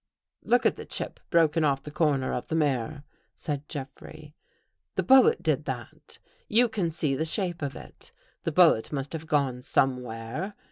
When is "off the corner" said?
1.63-2.33